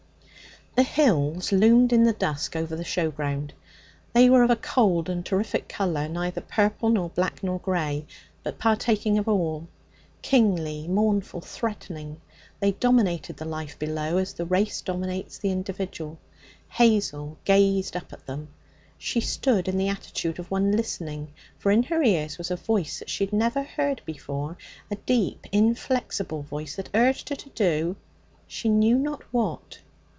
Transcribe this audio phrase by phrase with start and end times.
[0.73, 3.53] The hills loomed in the dusk over the show ground.
[4.13, 8.05] They were of a cold and terrific colour, neither purple nor black nor grey,
[8.41, 9.67] but partaking of all.
[10.21, 12.21] Kingly, mournful, threatening,
[12.61, 16.17] they dominated the life below as the race dominates the individual.
[16.69, 18.47] Hazel gazed up at them.
[18.97, 22.99] She stood in the attitude of one listening, for in her ears was a voice
[22.99, 24.57] that she had never heard before,
[24.89, 27.97] a deep inflexible voice that urged her to do
[28.47, 29.79] she knew not what.